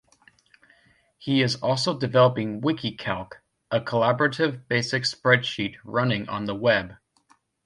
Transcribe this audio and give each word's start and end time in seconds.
He 1.19 1.43
is 1.43 1.57
also 1.57 1.95
developing 1.95 2.59
wikiCalc, 2.61 3.33
a 3.69 3.79
collaborative, 3.79 4.67
basic 4.67 5.03
spreadsheet 5.03 5.75
running 5.85 6.27
on 6.27 6.45
the 6.45 6.55
Web. 6.55 6.97